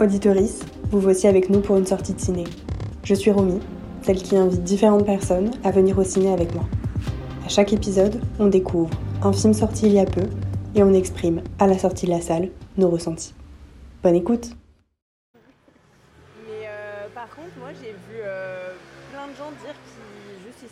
[0.00, 0.60] Auditoris,
[0.90, 2.44] vous voici avec nous pour une sortie de ciné.
[3.04, 3.60] Je suis Romy,
[4.02, 6.64] celle qui invite différentes personnes à venir au ciné avec moi.
[7.44, 8.90] À chaque épisode, on découvre
[9.22, 10.24] un film sorti il y a peu
[10.74, 13.34] et on exprime, à la sortie de la salle, nos ressentis.
[14.02, 14.50] Bonne écoute
[15.34, 18.72] Mais euh, par contre, moi j'ai vu euh,
[19.12, 19.74] plein de gens dire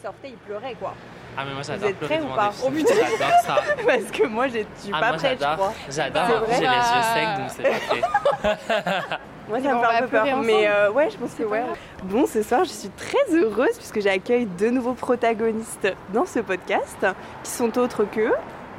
[0.02, 0.94] sortaient, ils pleuraient quoi.
[1.36, 2.66] Ah mais moi Vous j'adore êtes pleurer prêts ou devant pas des films.
[2.66, 2.94] Oh, putain.
[3.18, 3.56] J'adore ça.
[3.86, 5.72] Parce que moi j'ai- je suis Ah, pas moi prête, je crois.
[5.88, 6.22] J'adore.
[6.48, 9.18] J'ai les yeux secs donc c'est parfait.
[9.48, 10.36] Moi ça me on fait un peu peur.
[10.44, 11.62] Mais euh, ouais, je pense que pas ouais.
[12.04, 17.06] Bon, ce soir je suis très heureuse puisque j'accueille deux nouveaux protagonistes dans ce podcast
[17.42, 18.30] qui sont autres que.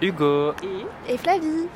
[0.01, 0.53] Hugo.
[1.07, 1.67] Et Flavie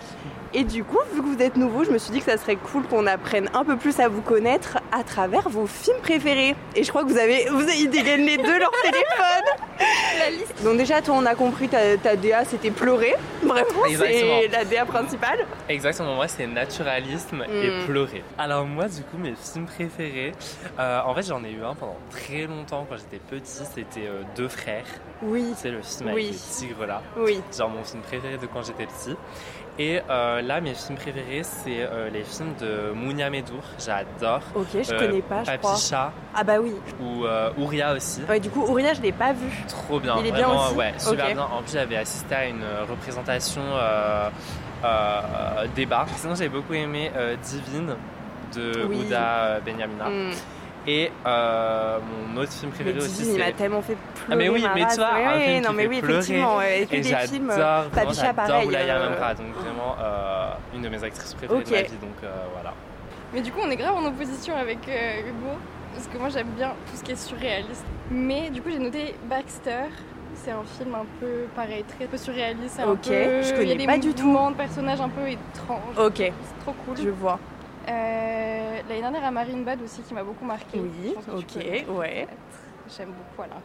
[0.53, 2.55] Et du coup, vu que vous êtes nouveau, je me suis dit que ça serait
[2.55, 6.55] cool qu'on apprenne un peu plus à vous connaître à travers vos films préférés.
[6.75, 9.67] Et je crois que vous avez, vous avez, ils dégainent les deux leur téléphone.
[10.19, 13.15] La liste Donc déjà, toi, on a compris, ta, ta DA, c'était pleurer.
[13.41, 14.39] Vraiment, c'est Exactement.
[14.51, 15.45] la DA principale.
[15.67, 17.51] Exactement, moi c'est naturalisme Mm.
[17.51, 18.23] et pleurer.
[18.37, 20.31] Alors moi du coup mes films préférés,
[20.79, 24.21] euh, en fait j'en ai eu un pendant très longtemps quand j'étais petit, c'était euh,
[24.35, 24.85] Deux frères,
[25.21, 26.21] Oui, c'est le film Oui.
[26.29, 27.41] avec les tigres là, oui.
[27.57, 29.15] genre mon film préféré de quand j'étais petit.
[29.79, 34.41] Et euh, là mes films préférés c'est euh, les films de Mounia Medour, j'adore.
[34.53, 35.75] Ok, je Euh, connais pas, je crois.
[35.77, 36.73] Chat Ah bah oui.
[37.01, 38.21] ou euh, Ouria aussi.
[38.29, 39.47] Ouais, du coup, Ouria, je l'ai pas vu.
[39.67, 41.41] Trop bien, Il est bien vraiment, aussi ouais, super bien.
[41.41, 43.61] En plus, j'avais assisté à une représentation
[45.75, 46.05] débat.
[46.17, 47.11] Sinon, j'ai beaucoup aimé
[47.43, 47.95] Divine
[48.55, 49.05] de Oui.
[49.07, 50.07] Ouda Benyamina.
[50.09, 50.31] Hmm.
[50.85, 51.99] Et euh,
[52.33, 53.51] mon autre film Mais préféré aussi, Divine, il m'a c'est.
[53.53, 54.27] tellement fait pleurer.
[54.31, 54.97] Ah, mais oui, ma mais tu race.
[54.97, 56.17] vois, Ouais, un ouais, film non, qui mais fait oui, pleurer.
[56.19, 57.51] effectivement, Et des j'adore, films.
[57.55, 61.65] j'adore pareil, Oulaya euh, Memra, donc vraiment euh, une de mes actrices préférées Ok.
[61.67, 62.73] de ma vie, donc euh, voilà.
[63.33, 65.57] Mais du coup, on est grave en opposition avec euh, Hugo.
[65.95, 67.85] Parce que moi, j'aime bien tout ce qui est surréaliste.
[68.11, 69.85] Mais du coup, j'ai noté Baxter.
[70.35, 72.75] C'est un film un peu pareil, très peu surréaliste.
[72.77, 74.25] c'est un Ok, peu- je Il y connais a des pas du tout.
[74.25, 75.97] mouvements de personnages un peu étranges.
[75.97, 76.97] Ok, C'est trop cool.
[76.97, 77.39] je vois.
[77.87, 78.32] Euh,
[78.89, 80.79] L'année dernière, à Marine Bad aussi, qui m'a beaucoup marqué.
[80.79, 82.27] Oui, ok, ouais.
[82.97, 83.61] J'aime beaucoup Alain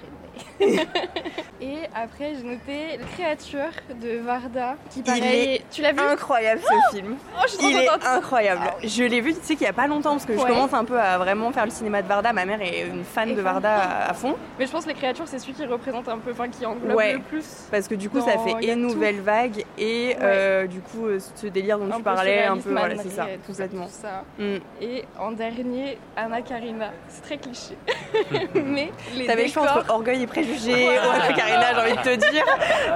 [0.60, 0.86] René.
[1.60, 3.70] Et après, j'ai noté Créature
[4.00, 5.22] de Varda, qui pareil.
[5.56, 7.16] est Tu l'as vu Incroyable ce film.
[7.36, 8.04] Oh, je suis trop Il est contente.
[8.06, 8.60] incroyable.
[8.84, 10.84] Je l'ai vu, tu sais, qu'il n'y a pas longtemps, parce que je commence un
[10.84, 12.32] peu à vraiment faire le cinéma de Varda.
[12.32, 13.44] Ma mère est une fan Et de fan.
[13.44, 14.36] Varda à, à fond.
[14.58, 16.96] Mais je pense que les créatures, c'est celui qui représente un peu, enfin qui englobe
[16.96, 17.14] Ouais.
[17.14, 17.44] le plus.
[17.70, 18.76] Parce que du coup, ça fait et.
[18.76, 22.70] Nouvelle Vague et euh, du coup, euh, ce délire dont Un tu parlais, un peu,
[22.70, 23.86] voilà, c'est ça, tout complètement.
[23.86, 24.24] tout ça.
[24.38, 24.56] Mm.
[24.80, 26.92] Et en dernier, Anna Karina.
[27.08, 27.76] C'est très cliché.
[28.54, 28.92] Mais
[29.26, 30.98] T'avais le choix entre orgueil et préjugés Ouais.
[31.36, 32.44] Karina, j'ai envie de te dire.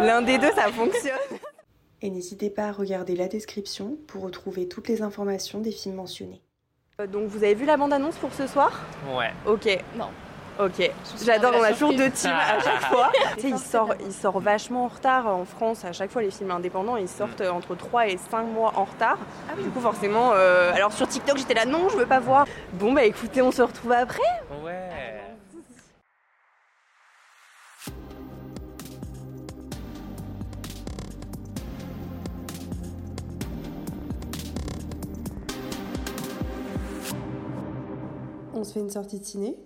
[0.00, 1.12] L'un des deux, ça fonctionne.
[2.00, 6.42] Et n'hésitez pas à regarder la description pour retrouver toutes les informations des films mentionnés.
[7.00, 8.72] Euh, Donc, vous avez vu la bande-annonce pour ce soir?
[9.16, 9.30] Ouais.
[9.46, 9.78] Ok.
[9.96, 10.08] Non.
[10.60, 10.90] Ok,
[11.24, 13.10] j'adore, la on a toujours deux teams à chaque fois.
[13.36, 14.06] tu sais, il sort, d'abord.
[14.06, 15.82] il sort vachement en retard en France.
[15.86, 17.54] À chaque fois, les films indépendants, ils sortent Mm.
[17.56, 19.16] entre 3 et 5 mois en retard.
[19.58, 22.46] Du coup, forcément, euh, alors sur TikTok, j'étais là, non, je veux pas voir.
[22.74, 24.20] Bon, bah écoutez, on se retrouve après.
[24.62, 25.21] Ouais.
[38.62, 39.56] On se fait une sortie de ciné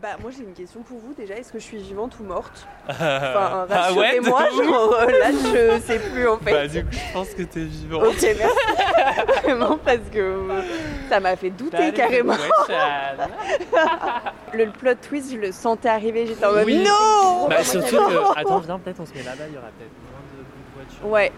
[0.00, 1.34] Bah, moi, j'ai une question pour vous déjà.
[1.34, 4.26] Est-ce que je suis vivante ou morte Enfin, ah ouais ouf.
[4.26, 6.52] genre, euh, là, je sais plus en fait.
[6.52, 8.00] Bah du coup, je pense que t'es vivant.
[8.00, 9.42] Ok, merci.
[9.42, 10.62] Vraiment, parce que euh,
[11.08, 12.36] ça m'a fait douter carrément.
[14.52, 16.28] Le plot twist, je le sentais arriver.
[16.28, 16.84] J'étais en mode Oui.
[16.84, 18.38] non Bah surtout que.
[18.38, 21.00] Attends, viens, peut-être on se met là-bas, il y aura peut-être moins de bruit de
[21.00, 21.08] voiture.
[21.10, 21.32] Ouais.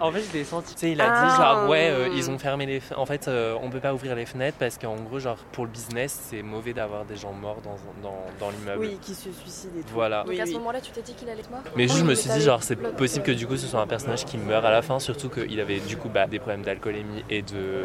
[0.00, 0.74] En fait, je l'ai senti.
[0.74, 1.28] Tu sais, il a Ah.
[1.30, 2.80] dit genre, ouais, euh, ils ont fermé les.
[2.96, 5.70] En fait, euh, on peut pas ouvrir les fenêtres parce qu'en gros, genre, pour le
[5.70, 8.80] business, c'est mauvais d'avoir des gens morts dans, dans, dans l'immeuble.
[8.80, 9.88] Oui, qui se suicide et tout.
[9.94, 10.18] Voilà.
[10.22, 10.58] Donc Oui, à ce oui.
[10.58, 12.62] moment-là, tu t'es dit qu'il allait être mort Mais juste, je me suis dit, genre,
[12.62, 15.28] c'est possible que du coup, ce soit un personnage qui meurt à la fin, surtout
[15.28, 17.84] qu'il avait du coup bah, des problèmes d'alcoolémie et de,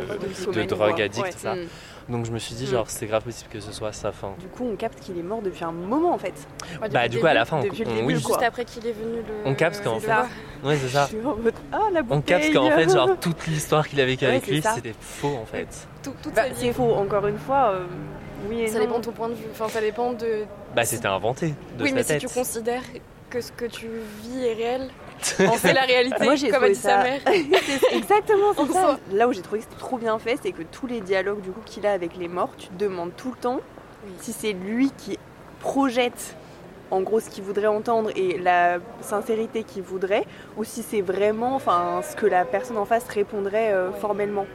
[0.53, 1.31] de drogue addict, Ouais.
[1.31, 1.56] tout ça.
[1.56, 1.68] Mm.
[2.09, 4.34] Donc je me suis dit, genre, c'est grave possible que ce soit sa fin.
[4.40, 6.34] Du coup, on capte qu'il est mort depuis un moment en fait.
[6.81, 8.14] Ouais, Bah, du coup, à la fin, on, depuis le on- début, oui.
[8.16, 9.34] Juste après qu'il est venu le.
[9.46, 10.12] On capte qu'en fait-
[10.64, 11.06] ouais, c'est ça.
[11.09, 12.02] Je suis en mode ah la.
[12.09, 15.38] On capte qu'en fait, genre, toute l'histoire qu'il a vécue Ouais, avec lui, c'était faux
[15.41, 15.67] en fait.
[16.03, 16.94] Tout, toute Bah, c'est faux.
[16.94, 17.85] Encore une fois, euh,
[18.50, 18.85] oui et Ça non.
[18.85, 19.46] dépend de ton point de vue.
[19.52, 20.44] Enfin, ça dépend de.
[20.76, 22.84] Bah, c'était inventé de oui, sa mais si tu considères
[23.29, 23.88] que ce que tu
[24.23, 24.90] vis est réel,
[25.23, 27.20] c'est la réalité, Moi, j'ai comme a dit ça- sa mère.
[27.25, 28.99] C'est exactement En c'est ça.
[29.11, 31.52] Là où j'ai trouvé que c'était trop bien fait, c'est que tous les dialogues du
[31.52, 33.59] coup qu'il a avec les morts, tu te demandes tout le temps
[34.05, 34.11] Oui.
[34.20, 35.17] si c'est lui qui
[35.59, 36.35] projette
[36.91, 40.25] en gros ce qu'il voudrait entendre et la sincérité qu'il voudrait,
[40.58, 43.99] ou si c'est vraiment enfin ce que la personne en face répondrait euh, Ouais.
[43.99, 44.46] formellement.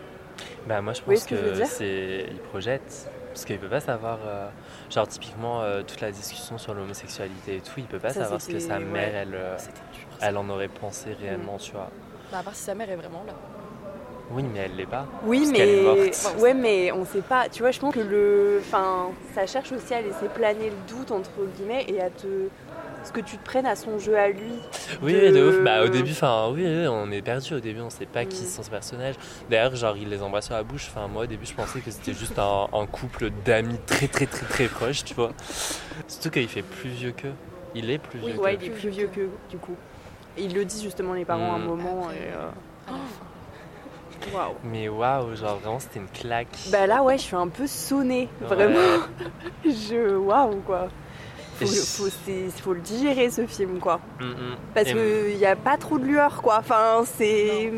[0.66, 2.26] Bah, moi, je voyez pense ce que je veux que dire c'est.
[2.30, 3.10] Il projette.
[3.28, 4.18] Parce qu'il peut pas savoir.
[4.26, 4.48] euh,
[4.90, 8.40] Genre, typiquement, euh, toute la discussion sur l'homosexualité et tout, il peut pas Ça, savoir
[8.40, 8.84] ce que sa ouais.
[8.84, 10.06] mère, elle, euh, dur.
[10.20, 11.90] elle en aurait pensé réellement, tu vois.
[12.32, 13.32] Bah, à part si sa mère est vraiment là.
[14.30, 15.06] Oui, mais elle l'est pas.
[15.24, 16.36] Oui, Parce qu'elle est mais morte.
[16.40, 17.48] ouais, mais on sait pas.
[17.48, 21.10] Tu vois, je pense que le, enfin, ça cherche aussi à laisser planer le doute
[21.12, 22.26] entre guillemets et à te,
[23.08, 24.52] ce que tu te prennes à son jeu à lui.
[25.02, 25.60] Oui, de- de ouf.
[25.62, 28.44] Bah, au début, enfin, oui, oui, on est perdu au début, on sait pas qui
[28.44, 28.46] Mm.
[28.46, 29.14] sont ces personnages.
[29.48, 30.88] D'ailleurs, genre, il les embrasse sur la bouche.
[30.90, 34.26] Enfin, moi, au début, je pensais que c'était juste un, un couple d'amis très, très,
[34.26, 35.32] très, très proches, tu vois.
[36.06, 37.34] Surtout qu'il fait plus vieux qu'eux.
[37.74, 38.62] Il est plus Oui, vieux ouais, qu'eux.
[38.62, 39.76] il est plus vieux que du coup.
[40.36, 41.64] Et ils le disent justement les parents à un Mm.
[41.64, 42.02] moment.
[42.04, 42.48] Après, Et, euh,
[42.88, 44.36] à fin.
[44.36, 44.54] waouh.
[44.64, 46.48] Mais waouh, genre, vraiment, c'était une claque.
[46.70, 48.46] Bah là, ouais, je suis un peu sonnée, Ouais.
[48.46, 49.02] vraiment.
[49.64, 50.88] Je, waouh, quoi.
[51.66, 52.06] Faut,
[52.62, 54.00] faut, le digérer ce film, quoi.
[54.20, 54.34] Mm, mm.
[54.74, 56.58] Parce qu'il n'y a pas trop de lueur, quoi.
[56.58, 57.72] Enfin, c'est.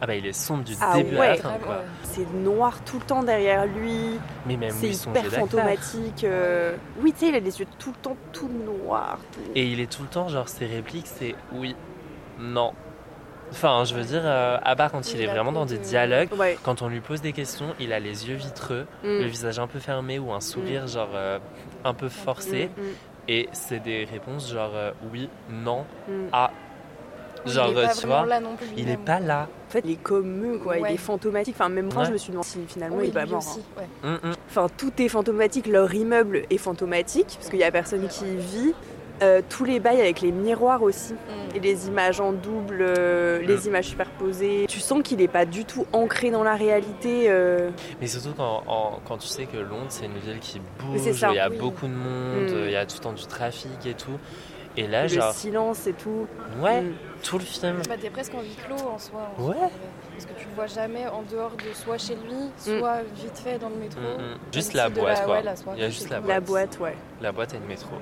[0.00, 1.28] Ah, bah, il est sombre du Ah début à ouais.
[1.28, 1.76] la fin, quoi.
[1.76, 1.82] ouais.
[2.02, 4.18] C'est noir tout le temps derrière lui.
[4.46, 6.24] Mais même C'est lui, son hyper fantomatique.
[6.24, 6.76] euh.
[7.00, 9.18] Oui, tu sais, il a les yeux tout le temps tout noirs.
[9.32, 11.74] tout- Et il est tout le temps, genre, ses répliques, c'est oui,
[12.38, 12.72] non.
[13.50, 15.78] Enfin, je veux dire, euh, à part quand il, Il est a vraiment dans des
[15.78, 16.58] de- dialogues, Ouais.
[16.64, 19.06] quand on lui pose des questions, il a les yeux vitreux, Mm.
[19.06, 21.38] le visage un peu fermé ou un sourire, genre, euh,
[21.84, 22.68] un peu forcé.
[22.76, 22.80] Mm,
[23.28, 26.28] Et c'est des réponses genre euh, oui, non, mm, mm.
[26.32, 26.50] ah.
[27.46, 28.66] Genre, il est euh, pas tu vois, là non plus.
[28.74, 29.04] il est lui-même.
[29.04, 29.48] pas là.
[29.68, 30.78] En fait, il est comme eux, quoi.
[30.78, 31.54] Il est fantomatique.
[31.58, 32.08] Enfin, même moi, Ouais.
[32.08, 33.36] je me suis demandé si finalement Oui, il est pas mort.
[33.38, 33.82] aussi, hein.
[34.02, 34.08] ouais.
[34.08, 34.34] Hum, hum.
[34.48, 35.66] Enfin, tout est fantomatique.
[35.66, 38.74] Leur immeuble est fantomatique, parce qu'il y a personne qui y vit.
[39.22, 41.12] Euh, tous les bails avec les miroirs aussi.
[41.12, 41.56] Mm.
[41.56, 44.66] Et les images en double, euh, les images superposées.
[44.68, 47.26] Tu sens qu'il n'est pas du tout ancré dans la réalité.
[47.28, 47.70] euh.
[48.00, 51.34] Mais surtout quand, en- quand tu sais que Londres, c'est une ville qui bouge, il
[51.36, 51.56] y a Oui.
[51.58, 52.64] beaucoup de monde, Mm.
[52.66, 54.18] il y a tout le temps du trafic et tout.
[54.76, 56.26] Et là, le genre, silence et tout.
[56.60, 56.94] ouais, Mm.
[57.22, 57.80] tout le film.
[57.88, 59.30] Bah, t'es presque en huis clos en soi.
[59.38, 59.54] en Ouais.
[59.56, 59.70] soi,
[60.12, 63.58] Parce que tu le vois jamais en dehors de soit chez lui, soit vite fait
[63.58, 64.00] dans le métro.
[64.00, 64.36] Mm, mm.
[64.52, 65.34] Juste la boîte, quoi.
[65.36, 66.28] ouais, la soirée, Il y a juste la boîte.
[66.34, 66.96] La boîte, ouais.
[67.20, 67.96] La boîte et le métro.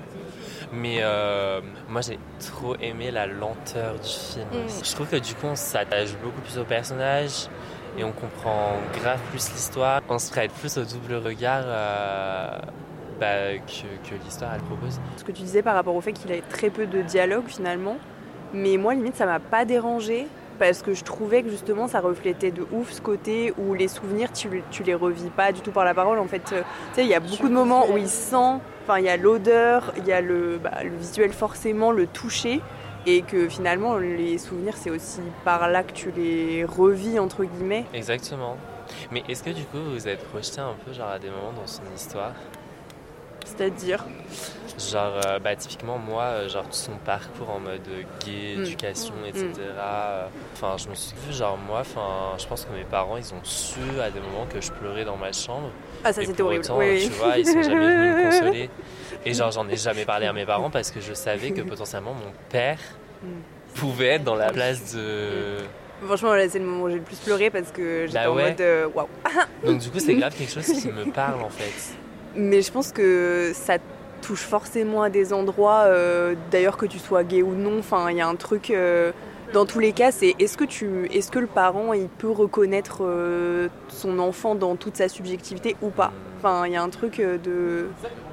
[0.72, 4.46] Mais euh, moi, j'ai trop aimé la lenteur du film.
[4.52, 4.84] Mm.
[4.84, 7.48] Je trouve que du coup, on s'attache beaucoup plus aux personnages
[7.98, 10.00] et on comprend grave plus l'histoire.
[10.08, 12.58] On se prête plus au double regard euh,
[13.22, 14.98] bah, que, que l'histoire elle propose.
[15.16, 17.96] Ce que tu disais par rapport au fait qu'il avait très peu de dialogue finalement.
[18.52, 20.26] Mais moi, limite, ça m'a pas dérangé
[20.58, 24.32] parce que je trouvais que justement ça reflétait de ouf ce côté où les souvenirs,
[24.32, 26.18] tu, tu les revis pas du tout par la parole.
[26.18, 28.98] En fait, euh, tu sais, il y a beaucoup de moments où il sent, enfin,
[28.98, 32.60] il y a l'odeur, il y a le, bah, le visuel forcément, le toucher.
[33.06, 37.84] Et que finalement, les souvenirs, c'est aussi par là que tu les revis, entre guillemets.
[37.94, 38.56] Exactement.
[39.10, 41.52] Mais est-ce que du coup, vous vous êtes projeté un peu genre à des moments
[41.52, 42.32] dans son histoire?
[43.44, 44.04] C'est-à-dire,
[44.90, 47.82] Genre, euh, bah, typiquement, moi, euh, genre, tout son parcours en mode
[48.24, 48.62] gay, Mm.
[48.62, 49.26] éducation, Mm.
[49.26, 49.44] etc.
[49.78, 53.32] euh, Enfin, je me suis vu, genre, moi, enfin, je pense que mes parents, ils
[53.34, 55.70] ont su à des moments que je pleurais dans ma chambre.
[56.02, 56.64] ah, ça c'était horrible.
[56.64, 58.70] autant, oui, tu vois, ils sont jamais venus me consoler.
[59.26, 62.14] Et genre, j'en ai jamais parlé à mes parents parce que je savais que potentiellement
[62.14, 62.78] mon père
[63.22, 63.26] Mm.
[63.74, 65.58] pouvait être dans la place de.
[66.04, 68.34] Franchement, là, c'est le moment où j'ai le plus pleuré parce que j'étais Bah en
[68.34, 68.60] mode
[68.94, 69.06] waouh.
[69.64, 71.94] Donc, du coup, c'est grave quelque chose qui me parle en fait.
[72.34, 73.78] Mais je pense que ça
[74.22, 77.78] touche forcément à des endroits, euh, d'ailleurs que tu sois gay ou non.
[77.80, 78.70] Enfin, il y a un truc.
[78.70, 79.12] euh,
[79.52, 83.00] dans tous les cas, c'est est-ce que tu, est-ce que le parent il peut reconnaître
[83.02, 86.10] euh, son enfant dans toute sa subjectivité ou pas?
[86.38, 87.88] Enfin, il y a un truc euh, de.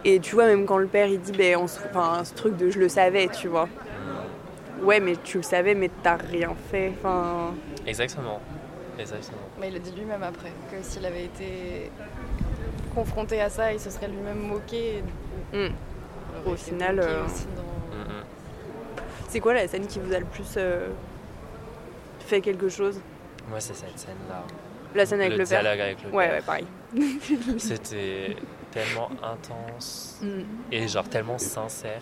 [0.06, 2.80] Et tu vois, même quand le père il dit, ben, enfin, ce truc de je
[2.80, 3.68] le savais, tu vois.
[4.82, 6.94] Ouais, mais tu le savais, mais t'as rien fait.
[6.98, 7.54] Enfin,
[7.86, 8.40] Exactement.
[8.98, 9.38] Exactement.
[9.60, 11.92] Mais il a dit lui-même après que s'il avait été
[12.94, 15.04] confronté à ça, il se serait lui-même moqué.
[15.52, 15.70] coup, Mm.
[16.46, 18.24] Au final, euh, aussi dans- Mm, mm.
[19.30, 20.88] c'est quoi la scène qui vous a le plus euh,
[22.28, 23.00] fait quelque chose?
[23.50, 24.44] Moi, c'est cette scène-là.
[24.96, 26.36] La scène avec le, père dialogue avec le Ouais, père.
[26.36, 26.66] ouais, pareil.
[27.58, 28.36] C'était
[28.72, 30.42] tellement intense Mm.
[30.72, 32.02] et genre tellement sincère.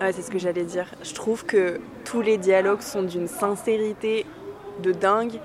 [0.00, 0.86] Ouais, c'est ce que j'allais dire.
[1.02, 4.26] Je trouve que tous les dialogues sont d'une sincérité
[4.82, 5.38] de dingue.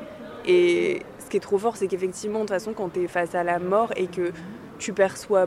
[0.45, 3.35] Et ce qui est trop fort, c'est qu'effectivement, de toute façon, quand tu es face
[3.35, 4.31] à la mort et que
[4.79, 5.45] tu perçois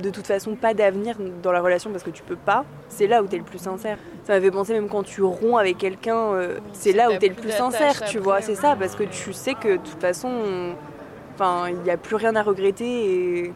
[0.00, 3.24] de toute façon pas d'avenir dans la relation parce que tu peux pas, c'est là
[3.24, 3.98] où tu es le plus sincère.
[4.24, 7.26] Ça m'avait pensé même quand tu romps avec quelqu'un, euh, c'est là où t'as tu
[7.26, 8.40] es le plus sincère, tu vois.
[8.42, 10.74] C'est ça, parce que tu sais que de toute façon, on-
[11.34, 12.84] enfin, il n'y a plus rien à regretter
[13.44, 13.52] et.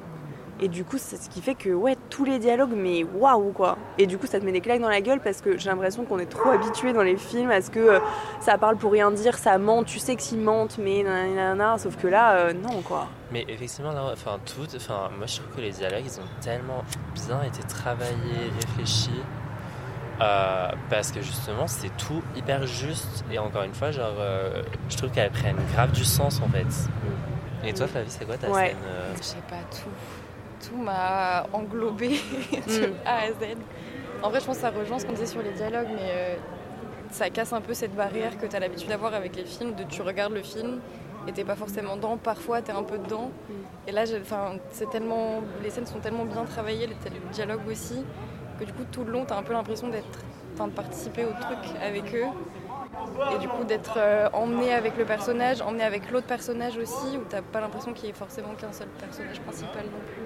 [0.63, 3.79] Et du coup, c'est ce qui fait que, ouais, tous les dialogues, mais waouh, quoi.
[3.97, 6.05] Et du coup, ça te met des claques dans la gueule parce que j'ai l'impression
[6.05, 7.99] qu'on est trop habitué dans les films à ce que euh,
[8.41, 12.07] ça parle pour rien dire, ça ment, tu sais qu'ils mentent, mais nanana, sauf que
[12.09, 13.07] là, euh, non, quoi.
[13.33, 16.85] Mais effectivement, là, enfin, tout, enfin, moi je trouve que les dialogues, ils ont tellement
[17.15, 19.23] bien été travaillés, réfléchis.
[20.21, 23.25] euh, parce que justement, c'est tout hyper juste.
[23.33, 26.67] Et encore une fois, genre, euh, je trouve qu'elles prennent grave du sens en fait.
[27.67, 28.69] Et toi, Flavie, c'est quoi ta Ouais.
[28.69, 29.89] scène euh, Je sais pas, tout.
[30.69, 32.09] Tout m'a englobé
[32.53, 32.93] de Mm.
[33.07, 33.57] A à Z.
[34.23, 36.37] En vrai, je pense que ça rejoint ce qu'on disait sur les dialogues, mais euh,
[37.11, 39.85] ça casse un peu cette barrière que tu as l'habitude d'avoir avec les films, de
[39.85, 40.81] tu regardes le film
[41.27, 42.17] et t'es pas forcément dedans.
[42.17, 43.31] Parfois, t'es un peu dedans.
[43.87, 48.05] Et là, c'est tellement, les scènes sont tellement bien travaillées, les, le dialogue aussi,
[48.59, 50.19] que du coup, tout le long, t'as un peu l'impression d'être,
[50.59, 52.27] de participer au truc avec eux.
[53.35, 57.25] Et du coup, d'être euh, emmené avec le personnage, emmené avec l'autre personnage aussi, où
[57.29, 60.20] t'as pas l'impression qu'il y ait forcément qu'un seul personnage principal non plus.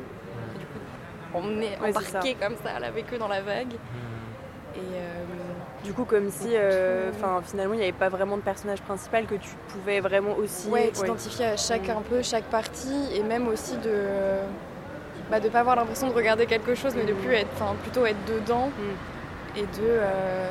[1.41, 3.73] Ouais, embarqué comme ça, là, avec eux dans la vague.
[3.73, 4.77] Hmm.
[4.77, 5.25] Et euh,
[5.85, 7.13] Du coup, comme si euh,
[7.45, 10.69] finalement il n'y avait pas vraiment de personnage principal que tu pouvais vraiment aussi.
[10.69, 14.41] Ouais, t'identifier à chaque un peu, chaque partie, et même aussi de
[15.31, 18.05] bah, de pas avoir l'impression de regarder quelque chose, mais de plus être, enfin plutôt
[18.05, 18.71] être dedans,
[19.57, 20.49] et de euh,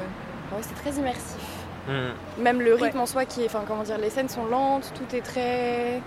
[0.52, 1.42] ouais, c'est très immersif.
[1.88, 2.42] Hmm.
[2.42, 5.16] Même le rythme en soi qui est, enfin comment dire, les scènes sont lentes, tout
[5.16, 6.02] est très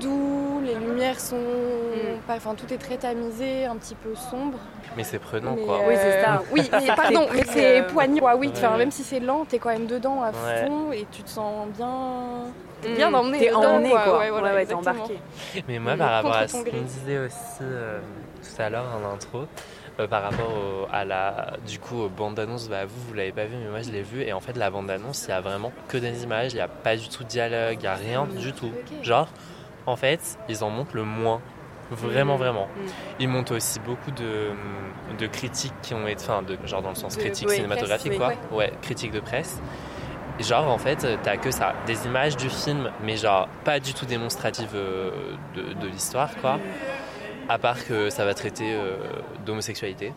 [0.00, 1.36] doux, les lumières sont,
[2.26, 4.58] pas- enfin tout est très tamisé, un petit peu sombre.
[4.96, 5.76] Mais c'est prenant, Mais, quoi.
[5.80, 6.42] euh, Oui, c'est ça.
[6.52, 8.18] Oui, mais pardon, mais c'est euh, poignant.
[8.20, 8.76] quoi, oui, Ouais.
[8.78, 10.66] même si c'est lent, t'es quand même dedans à Ouais.
[10.66, 12.44] fond et tu te sens bien.
[12.80, 12.94] T'es Mm.
[12.96, 13.38] bien emmené.
[13.38, 14.18] T'es emmené quoi.
[14.18, 15.04] Ouais, voilà, ouais, ouais, t'es exactement.
[15.04, 15.18] embarqué.
[15.68, 17.98] Mais moi, par rapport à ce qu'on disait aussi euh,
[18.42, 19.46] tout à l'heure en intro,
[20.00, 23.32] euh, par rapport au- à la, du coup, aux bandes annonces, bah, vous, vous l'avez
[23.32, 24.22] pas vu, mais moi, je l'ai vu.
[24.22, 26.60] Et en fait, la bande annonce, il y a vraiment que des images, il n'y
[26.62, 28.70] a pas du tout de dialogue, il n'y a rien du tout.
[29.02, 29.28] Genre,
[29.86, 31.40] en fait, ils en montrent le moins.
[31.90, 32.38] Vraiment, Mm.
[32.38, 32.66] vraiment.
[32.66, 32.86] Mm.
[33.20, 34.50] Ils montent aussi beaucoup de,
[35.18, 38.56] de critiques qui ont été, enfin, de, genre dans le sens critique cinématographique, presse, quoi.
[38.58, 39.60] Ouais, critique de presse.
[40.40, 44.06] Genre, en fait, t'as que ça, des images du film, mais genre pas du tout
[44.06, 45.10] démonstratives euh,
[45.54, 46.58] de, de l'histoire, quoi.
[47.48, 48.96] À part que ça va traiter euh,
[49.44, 50.12] d'homosexualité.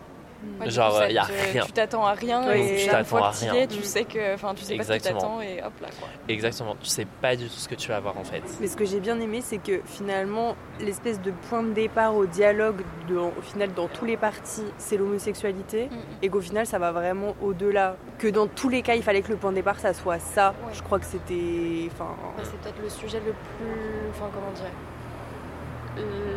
[0.60, 1.64] Ouais, Genre, coup, ça y a rien.
[1.66, 3.62] Tu t'attends à rien Oui, et tu t'attends à que tu y rien.
[3.64, 5.20] es, tu sais que, enfin, tu sais pas ce qui Exactement.
[5.20, 6.08] t'attend et hop là quoi.
[6.30, 8.44] Exactement, tu sais pas du tout ce que tu vas voir en fait.
[8.60, 12.26] Mais ce que j'ai bien aimé, c'est que finalement, l'espèce de point de départ au
[12.26, 15.90] dialogue, de- au final, dans tous les partis, c'est l'homosexualité.
[16.22, 17.96] Et qu'au final, ça va vraiment au-delà.
[18.18, 20.50] Que dans tous les cas, il fallait que le point de départ, ça soit ça.
[20.66, 20.74] Ouais.
[20.74, 21.90] Je crois que c'était.
[21.94, 22.16] Enfin.
[22.38, 24.66] Ouais, c'est peut-être le sujet le plus, enfin comment dire,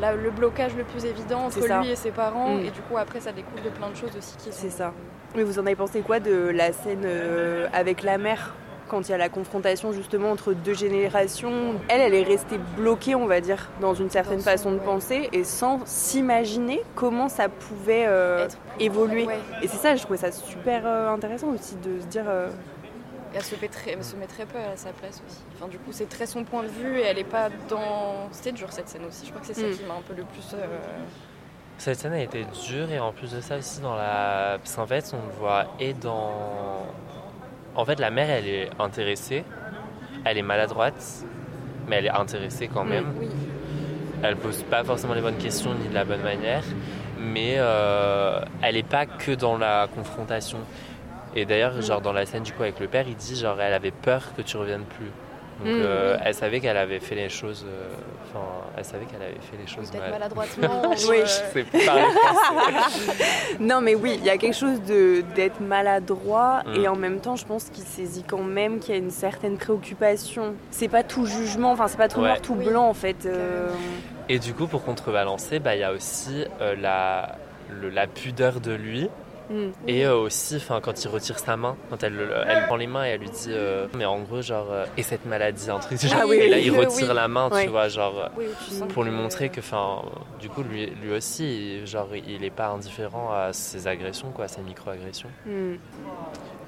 [0.01, 1.81] la- le blocage le plus évident entre ça.
[1.81, 2.61] lui et ses parents Mm.
[2.61, 4.59] et du coup après ça découle de plein de choses aussi qui sont.
[4.63, 4.93] C'est ça.
[5.37, 8.55] Mais vous en avez pensé quoi de la scène euh, avec la mère
[8.89, 11.75] quand il y a la confrontation justement entre deux générations?
[11.89, 14.79] Elle, elle est restée bloquée, on va dire, dans une certaine Dans son- façon de
[14.79, 14.85] ouais.
[14.85, 18.49] penser et sans s'imaginer comment ça pouvait euh,
[18.81, 19.27] évoluer.
[19.27, 19.39] Ouais.
[19.63, 22.25] Et c'est ça, je trouvais ça super euh, intéressant aussi de se dire.
[23.33, 25.39] Et elle se met très, elle se met très peu à sa place aussi.
[25.57, 28.29] Enfin du coup c'est très son point de vue et elle est pas dans.
[28.33, 29.25] C'était dur cette scène aussi.
[29.27, 29.73] Je crois que c'est ça Mm.
[29.77, 30.53] qui m'a un peu le plus.
[30.55, 30.67] euh,
[31.79, 34.59] Cette scène a été dure et en plus de ça aussi dans la...
[34.59, 36.33] Parce qu'en fait on le voit et dans...
[37.77, 39.45] En fait la mère elle est intéressée,
[40.25, 41.25] elle est maladroite,
[41.87, 43.15] mais elle est intéressée quand même.
[43.19, 43.29] Oui.
[44.23, 46.65] Elle pose pas forcément les bonnes questions ni de la bonne manière,
[47.19, 50.59] mais euh, elle est pas que dans la confrontation.
[51.37, 53.73] Et d'ailleurs, genre dans la scène du coup avec le père, il dit genre elle
[53.75, 55.07] avait peur que tu reviennes plus.
[55.61, 55.83] Donc Mm.
[55.85, 57.67] euh, elle savait qu'elle avait fait les choses.
[57.69, 57.89] euh,
[58.33, 58.47] Enfin,
[58.79, 60.11] elle savait qu'elle avait fait les choses mal.
[60.13, 60.83] maladroitement.
[60.89, 61.19] ou, Oui.
[61.21, 63.57] euh, C'est pas le français.
[63.61, 66.75] Non, mais oui, il y a quelque chose de d'être maladroit Mm.
[66.77, 69.57] et en même temps, je pense qu'il saisit quand même qu'il y a une certaine
[69.59, 70.55] préoccupation.
[70.71, 72.27] C'est pas tout jugement, enfin, c'est pas tout Ouais.
[72.29, 72.65] noir, tout Oui.
[72.67, 73.27] blanc en fait.
[73.27, 73.69] euh,
[74.29, 77.37] Et du coup, pour contrebalancer, bah, il y a aussi euh, la,
[77.69, 79.09] le- la pudeur de lui.
[79.51, 79.71] Mm.
[79.89, 82.87] Et euh, aussi, enfin, quand il retire sa main, quand elle, le- elle prend les
[82.87, 85.79] mains et elle lui dit, euh, mais en gros, genre, euh, et cette maladie, un
[85.79, 86.21] truc genre.
[86.23, 87.15] Ah oui, et là, il retire oui.
[87.15, 87.65] la main, Ouais.
[87.65, 90.03] tu vois, genre, euh, oui, tu sens pour lui montrer que, enfin,
[90.41, 94.49] du coup, lui, lui aussi, genre, il est pas indifférent à ses agressions, quoi, à
[94.49, 95.31] ses micro-agressions.
[95.47, 95.73] Mm.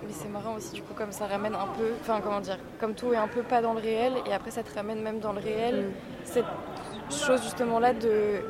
[0.04, 2.92] Mais c'est marrant aussi, du coup, comme ça ramène un peu, enfin, comment dire, comme
[2.94, 5.32] tout est un peu pas dans le réel, et après ça te ramène même dans
[5.32, 5.92] le réel, Mm.
[6.24, 6.44] cette
[7.10, 8.40] chose justement là de.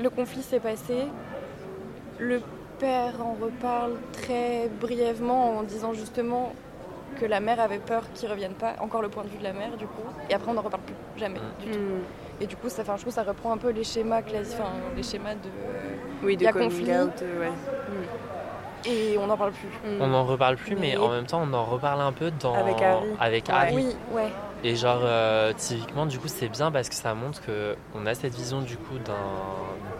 [0.00, 0.94] Le conflit s'est passé,
[2.18, 2.40] le
[2.80, 6.52] père en reparle très brièvement en disant justement
[7.20, 9.52] que la mère avait peur qu'il revienne pas, encore le point de vue de la
[9.52, 11.78] mère du coup, et après on n'en reparle plus jamais du tout.
[11.78, 12.42] Mm.
[12.42, 14.56] Et du coup, ça, enfin, je trouve que ça reprend un peu les schémas classiques,
[14.58, 15.50] enfin, les schémas de.
[16.22, 16.90] Oui, Il de y a coming conflit.
[16.90, 18.90] out, euh, ouais.
[18.90, 19.68] Et on n'en parle plus.
[19.68, 20.00] Mm.
[20.00, 22.54] On n'en reparle plus, mais, Mais- en même temps, on en reparle un peu dans...
[22.54, 23.08] Avec Harry.
[23.20, 23.54] avec Ouais.
[23.54, 23.74] Harry.
[23.76, 24.28] Oui, ouais.
[24.62, 28.14] Et genre, euh, typiquement, du coup, c'est bien parce que ça montre que on a
[28.14, 29.14] cette vision du coup d'un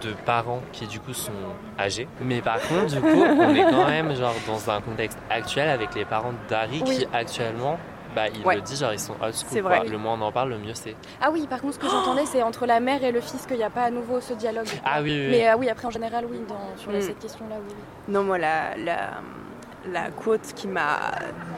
[0.07, 1.33] de parents qui du coup sont
[1.79, 2.09] âgés.
[2.21, 3.07] Mais par contre, du coup,
[3.41, 6.97] on est quand même genre dans un contexte actuel avec les parents d'Harry Oui.
[6.99, 7.79] qui actuellement,
[8.15, 8.57] bah, ils Ouais.
[8.57, 9.49] le disent, genre ils sont old school.
[9.51, 9.79] C'est quoi.
[9.79, 9.89] vrai.
[9.89, 10.95] Le moins on en parle, le mieux c'est.
[11.23, 13.57] Ah oui, par contre, ce que j'entendais, c'est entre la mère et le fils qu'il
[13.57, 14.69] n'y a pas à nouveau ce dialogue.
[14.85, 15.29] Ah oui, oui, oui.
[15.31, 17.01] Mais euh, oui, après, en général, oui, dans, sur Mm.
[17.01, 17.69] cette question-là, oui.
[17.75, 18.13] oui.
[18.13, 18.97] Non, moi, la, la,
[19.91, 20.99] la quote qui m'a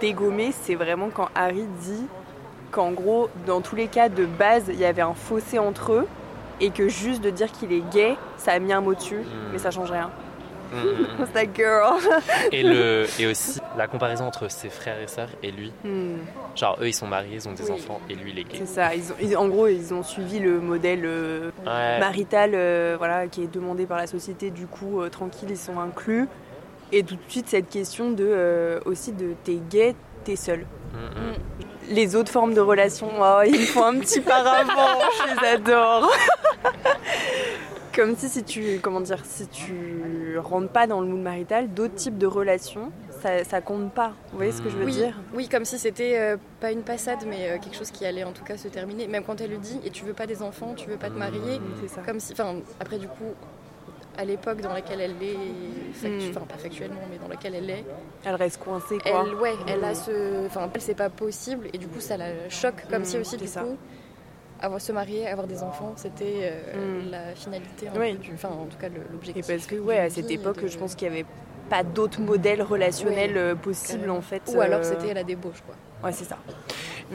[0.00, 2.06] dégommée, c'est vraiment quand Harry dit
[2.72, 6.08] qu'en gros, dans tous les cas, de base, il y avait un fossé entre eux
[6.60, 9.52] et que juste de dire qu'il est gay, ça a mis un mot dessus, Mm.
[9.52, 10.10] mais ça change rien.
[10.72, 12.00] Mm, mm, It's that girl.
[12.50, 15.70] Et, le, et aussi la comparaison entre ses frères et sœurs et lui.
[15.84, 16.16] Hmm,
[16.56, 17.72] Genre, eux, ils sont mariés, ils ont des Oui.
[17.72, 18.56] enfants, et lui, il est gay.
[18.60, 18.94] c'est ça.
[18.94, 22.00] Ils ont, ils- en gros, ils ont suivi le modèle euh, Ouais.
[22.00, 24.50] marital euh, voilà, qui est demandé par la société.
[24.50, 26.26] Du coup, euh, tranquille, ils sont inclus.
[26.90, 30.64] Et tout de suite, cette question de aussi de t'es gay, t'es seul.
[30.92, 31.34] Mm, mm.
[31.94, 34.70] Les autres formes de relations, oh, il me faut un petit paravent,
[35.18, 36.10] je les adore.
[37.94, 41.94] Comme si, si tu, comment dire, si tu rentres pas dans le mood marital, d'autres
[41.94, 44.12] types de relations, ça, ça compte pas.
[44.30, 45.14] Vous voyez ce que je veux Oui, dire?
[45.34, 48.32] oui, comme si c'était euh, pas une passade, mais euh, quelque chose qui allait en
[48.32, 49.08] tout cas se terminer.
[49.08, 51.18] Même quand elle lui dit, et tu veux pas des enfants, tu veux pas te
[51.18, 52.00] marier, C'est ça.
[52.00, 53.34] comme si, enfin, après du coup,
[54.18, 55.36] à l'époque dans laquelle elle est,
[55.94, 56.30] factu- Mm.
[56.36, 57.84] enfin pas factuellement, mais dans laquelle elle est,
[58.24, 59.24] Elle reste coincée, quoi.
[59.26, 62.48] elle, ouais, elle a ce, enfin, elle c'est pas possible, et du coup ça la
[62.48, 63.62] choque, comme Mm, si aussi c'est du ça.
[63.62, 63.76] coup,
[64.60, 66.40] avoir se marier, avoir des enfants, c'était
[66.74, 67.10] euh, Mm.
[67.10, 68.14] la finalité, Oui.
[68.16, 69.46] du, enfin en tout cas le- Et l'objectif.
[69.46, 71.26] parce que, ouais, à cette époque, de- je pense qu'il y avait
[71.70, 74.42] pas d'autres modèles relationnels euh, possibles, en fait.
[74.54, 75.74] Ou alors euh, c'était la débauche, quoi.
[76.04, 76.36] Ouais, c'est ça.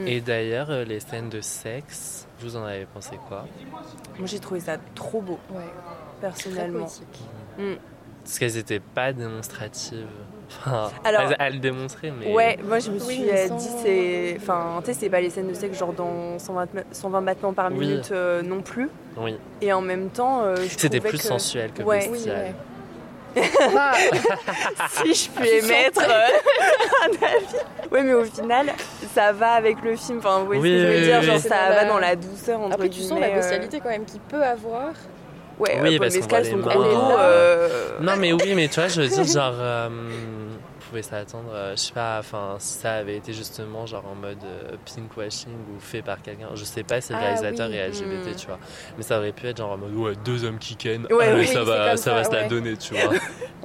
[0.05, 3.45] Et d'ailleurs, les scènes de sexe, vous en avez pensé quoi?
[4.17, 5.61] Moi, j'ai trouvé ça trop beau, Ouais,
[6.19, 6.79] très personnellement.
[6.85, 7.79] poétique.
[8.23, 10.05] Parce qu'elles étaient pas démonstratives.
[10.49, 12.33] Enfin, Alors- elles, elles démontraient, mais.
[12.33, 14.37] Ouais, moi je me suis euh, sans- dit, c'est.
[14.39, 17.53] Enfin, tu sais, c'est pas les scènes de sexe genre dans 120, ma- 120 battements
[17.53, 17.79] par Oui.
[17.87, 18.89] minute euh, non plus.
[19.17, 19.37] Oui.
[19.61, 22.09] Et en même temps, euh, C'était plus que- sensuel que Ouais.
[22.11, 22.53] Oui, ouais.
[23.73, 23.91] Bah,
[24.89, 26.01] Si je peux émettre
[27.03, 27.91] un avis.
[27.91, 28.67] Ouais, mais au final,
[29.13, 30.19] ça va avec le film.
[30.19, 31.41] Enfin, vous voyez Oui, ce que je veux oui, dire oui, Genre, oui.
[31.41, 34.21] ça va la- dans la douceur, entre Après, tu sens la bestialité quand même qu'il
[34.21, 34.91] peut avoir.
[35.59, 37.17] Ouais, Oui, parce Mescal, son gros dos.
[37.19, 39.55] euh, Non, mais oui, mais tu vois, je veux dire, genre.
[39.57, 44.05] euh, vous pouvez s'attendre, euh, je sais pas, enfin, si ça avait été justement genre
[44.09, 47.67] en mode euh, pinkwashing ou fait par quelqu'un, je sais pas si le Ah réalisateur
[47.69, 47.75] oui.
[47.75, 48.35] est LGBT, Mm.
[48.37, 48.59] tu vois.
[48.95, 51.39] Mais ça aurait pu être genre en mode, ouais, deux hommes qui ken, Ouais, allez,
[51.41, 52.47] oui, ça va, comme ça va ça, se la ouais.
[52.47, 53.11] donner, tu vois.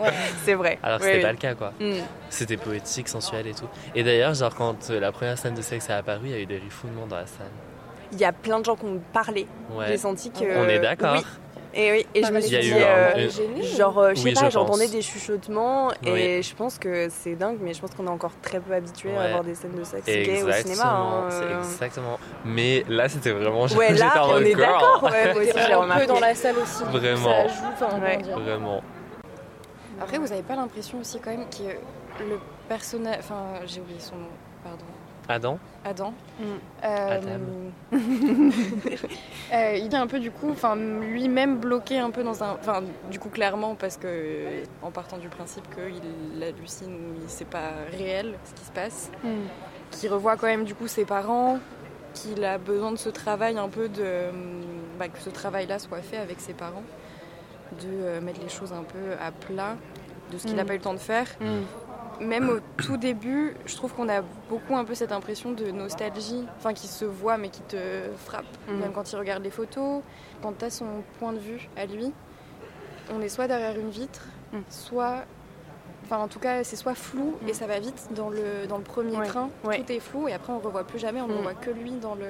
[0.44, 0.80] C'est vrai.
[0.82, 1.22] Alors que Ouais, c'était oui.
[1.26, 1.72] pas le cas, quoi.
[1.78, 1.92] Mm.
[2.28, 3.68] C'était poétique, sensuel et tout.
[3.94, 6.38] Et d'ailleurs, genre, quand euh, la première scène de sexe est apparue, il y a
[6.40, 7.46] eu des rifoulements dans la salle.
[8.10, 9.46] Il y a plein de gens qui ont parlé.
[9.70, 9.86] Ouais.
[9.88, 10.58] J'ai senti que.
[10.58, 11.22] On est d'accord.
[11.74, 12.72] Et oui, et je me suis dit.
[12.74, 13.28] euh.
[13.76, 16.10] Genre, euh, je sais Oui, pas, je j'entendais des chuchotements Oui.
[16.20, 19.16] et je pense que c'est dingue, mais je pense qu'on est encore très peu habitué
[19.16, 20.84] à avoir des scènes de sexe gay au cinéma.
[20.84, 21.58] hein, c'est euh.
[21.60, 22.18] exactement.
[22.44, 23.62] Mais là, c'était vraiment.
[23.62, 25.02] Ouais, j'étais là, on mode, est d'accord.
[25.10, 26.06] Ouais, moi aussi, j'ai remarqué.
[26.06, 26.84] peu dans la salle aussi.
[26.84, 27.48] Vraiment.
[27.48, 28.16] Ça joue, enfin, comment Ouais.
[28.18, 28.38] dire.
[28.38, 28.82] Vraiment.
[30.00, 33.16] Après, vous avez pas l'impression aussi quand même que le personnage.
[33.20, 34.28] Enfin, j'ai oublié son nom,
[34.62, 34.84] pardon.
[35.28, 36.12] Adam Adam.
[36.38, 36.44] Mm.
[36.84, 37.40] Euh, Adam.
[39.52, 42.82] euh, il est un peu du coup, enfin lui-même bloqué un peu dans un, enfin
[43.10, 47.70] du coup clairement parce que en partant du principe qu'il hallucine ou il c'est pas
[47.96, 49.28] réel ce qui se passe, Mm.
[49.90, 51.58] qu'il revoit quand même du coup ses parents,
[52.14, 54.24] qu'il a besoin de ce travail un peu de,
[54.98, 56.82] bah, que ce travail-là soit fait avec ses parents,
[57.80, 59.76] de euh, mettre les choses un peu à plat
[60.30, 60.66] de ce qu'il n'a Mm.
[60.66, 61.44] pas eu le temps de faire Mm.
[62.20, 66.46] Même au tout début, je trouve qu'on a beaucoup un peu cette impression de nostalgie,
[66.58, 67.76] enfin qui se voit mais qui te
[68.18, 68.44] frappe.
[68.68, 68.78] Mm.
[68.78, 70.02] Même quand il regarde les photos,
[70.42, 70.86] quand tu as son
[71.18, 72.12] point de vue à lui,
[73.12, 74.58] on est soit derrière une vitre, Mm.
[74.68, 75.24] soit.
[76.04, 78.82] Enfin, en tout cas, c'est soit flou et ça va vite dans le, dans le
[78.82, 79.26] premier Ouais.
[79.26, 79.48] train.
[79.64, 79.78] Ouais.
[79.82, 81.42] Tout est flou et après on ne revoit plus jamais, on ne Mm.
[81.42, 82.26] voit que lui dans le,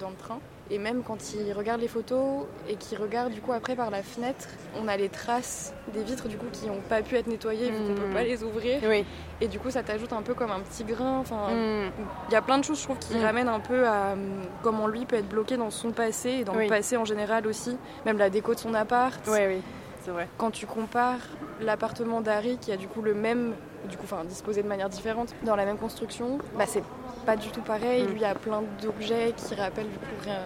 [0.00, 0.38] dans le train.
[0.72, 4.04] Et même quand il regarde les photos et qu'il regarde du coup après par la
[4.04, 4.46] fenêtre,
[4.80, 7.76] on a les traces des vitres du coup qui n'ont pas pu être nettoyées vu
[7.78, 7.94] qu'on Mm.
[7.96, 8.80] peut pas les ouvrir.
[8.88, 9.04] Oui.
[9.40, 11.18] Et du coup, ça t'ajoute un peu comme un petit grain.
[11.18, 11.90] Enfin, Mm.
[12.28, 13.22] il y a plein de choses, je trouve, qui Mm.
[13.24, 16.54] ramènent un peu à hum, comment lui peut être bloqué dans son passé et dans
[16.54, 16.64] Oui.
[16.64, 17.76] le passé en général aussi.
[18.06, 19.20] Même la déco de son appart.
[19.26, 19.60] Oui,
[20.04, 20.28] c'est vrai.
[20.38, 21.18] Quand tu compares
[21.60, 23.54] l'appartement d'Harry, qui a du coup le même,
[23.88, 26.84] du coup, enfin, disposé de manière différente, dans la même construction, bah c'est
[27.30, 28.04] pas du tout pareil.
[28.04, 28.12] Mm.
[28.12, 30.38] Lui a plein d'objets qui rappellent du coup rien,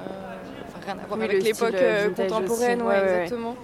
[0.68, 2.83] enfin, rien à voir Oui, avec l'époque euh, euh, contemporaine.
[2.83, 2.88] aussi.
[2.88, 3.23] Ouais, Ouais, ouais, ouais.
[3.23, 3.57] exactement.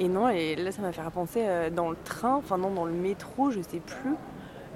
[0.00, 2.84] Et non, et là, ça m'a fait repenser euh, dans le train, enfin non, dans
[2.84, 4.14] le métro, je sais plus.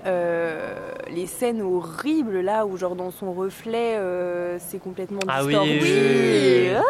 [0.05, 0.75] euh,
[1.11, 6.73] les scènes horribles là où genre dans son reflet euh, c'est complètement Ah oui, distordu.
[6.77, 6.83] Ah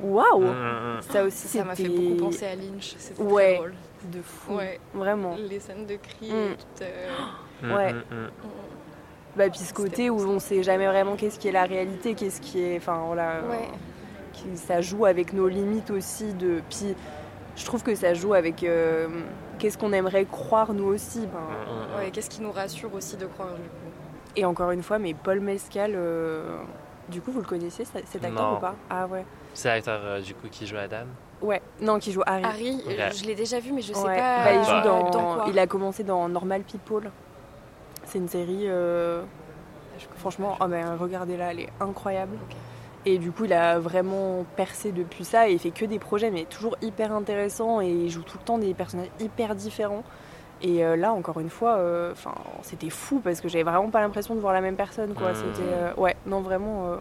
[0.00, 1.02] Waouh Mm, mm, mm.
[1.10, 2.94] Ça aussi Ça m'a fait beaucoup penser à Lynch.
[2.98, 3.44] C'était Ouais.
[3.44, 3.74] très drôle.
[4.12, 4.54] de fou.
[4.56, 4.78] Ouais.
[4.92, 5.36] Vraiment.
[5.38, 6.52] Les scènes de cris Mm.
[6.52, 6.82] et tout.
[6.82, 7.08] euh,
[7.62, 7.92] Mm, Ouais.
[7.94, 8.28] mm, mm.
[9.36, 12.40] Bah puis ce côté où on sait jamais vraiment qu'est-ce qui est la réalité, qu'est-ce
[12.40, 13.40] qui est enfin voilà.
[13.50, 13.68] Ouais.
[14.32, 16.94] qui- ça joue avec nos limites aussi de puis
[17.56, 19.08] je trouve que ça joue avec euh,
[19.58, 23.48] qu'est-ce qu'on aimerait croire nous aussi ben, Ouais, qu'est-ce qui nous rassure aussi de croire
[23.50, 23.90] du coup
[24.36, 26.58] et encore une fois mais Paul Mescal euh,
[27.08, 28.56] du coup vous le connaissiez ça- cet acteur Non.
[28.58, 28.74] ou pas?
[28.90, 31.06] Ah ouais C'est l'acteur euh, du coup qui joue Adam?
[31.42, 34.16] ouais non qui joue Harry, Harry, euh, je l'ai déjà vu, mais je sais Ouais.
[34.16, 34.44] pas.
[34.44, 35.44] Bah, il euh, joue dans, quoi.
[35.48, 37.10] il a commencé dans Normal People
[38.06, 39.22] c'est une série euh,
[40.16, 42.36] franchement oh ben, regardez-la elle est incroyable.
[43.08, 46.32] Et du coup, il a vraiment percé depuis ça et il fait que des projets,
[46.32, 50.02] mais toujours hyper intéressants et il joue tout le temps des personnages hyper différents.
[50.60, 54.00] Et euh, là, encore une fois, euh, enfin, c'était fou parce que j'avais vraiment pas
[54.00, 55.30] l'impression de voir la même personne, quoi.
[55.30, 55.36] Mmh.
[55.36, 56.94] C'était, euh, ouais, non, vraiment.
[56.94, 56.96] euh.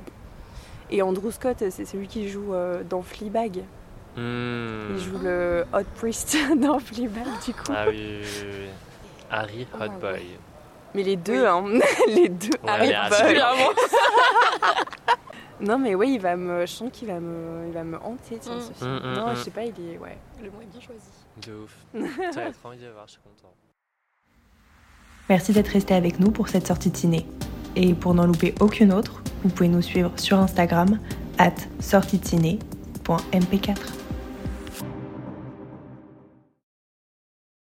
[0.92, 3.64] Et Andrew Scott, c'est celui qui joue euh, dans Fleabag.
[4.16, 4.92] Hmm.
[4.92, 7.72] Il joue le Hot Priest dans Fleabag, du coup.
[7.76, 8.70] Ah oui, oui, oui, oui.
[9.32, 10.22] Harry Ah, Hotboy.
[10.96, 11.64] Mais les deux, hein,
[12.08, 12.50] les deux.
[12.64, 12.70] Ouais.
[12.70, 12.94] Harry-
[15.62, 18.38] Non, mais oui, il va me, je sens qu'il va me, il va me hanter,
[18.42, 18.62] tiens, Mm.
[18.62, 18.92] ce film.
[18.92, 19.36] Mm, mm, non, mm.
[19.36, 20.18] je sais pas, il est, ouais.
[20.44, 21.48] Le mot est bien choisi.
[21.48, 21.76] De ouf.
[22.34, 23.54] J'avais trop envie de voir, je suis content.
[25.30, 27.26] Merci d'être resté avec nous pour cette sortie de ciné.
[27.78, 31.00] Et pour n'en louper aucune autre, vous pouvez nous suivre sur Instagram
[31.38, 33.76] at sortie de ciné.mp4.